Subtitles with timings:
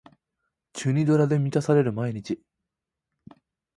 [0.73, 2.41] チュニドラで満たされる毎日